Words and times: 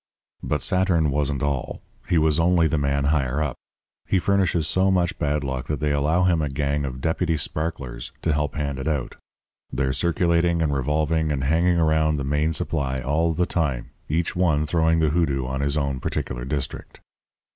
"'But 0.41 0.63
Saturn 0.63 1.11
wasn't 1.11 1.43
all. 1.43 1.83
He 2.09 2.17
was 2.17 2.39
only 2.39 2.65
the 2.67 2.79
man 2.79 3.03
higher 3.03 3.43
up. 3.43 3.55
He 4.07 4.17
furnishes 4.17 4.67
so 4.67 4.89
much 4.89 5.15
bad 5.19 5.43
luck 5.43 5.67
that 5.67 5.79
they 5.79 5.91
allow 5.91 6.23
him 6.23 6.41
a 6.41 6.49
gang 6.49 6.85
of 6.85 7.01
deputy 7.01 7.37
sparklers 7.37 8.11
to 8.23 8.33
help 8.33 8.55
hand 8.55 8.79
it 8.79 8.87
out. 8.87 9.17
They're 9.71 9.93
circulating 9.93 10.59
and 10.59 10.73
revolving 10.73 11.31
and 11.31 11.43
hanging 11.43 11.77
around 11.77 12.15
the 12.15 12.23
main 12.23 12.51
supply 12.51 12.97
all 12.99 13.33
the 13.35 13.45
time, 13.45 13.91
each 14.09 14.35
one 14.35 14.65
throwing 14.65 15.01
the 15.01 15.09
hoodoo 15.09 15.45
on 15.45 15.61
his 15.61 15.77
own 15.77 15.99
particular 15.99 16.45
district. 16.45 16.99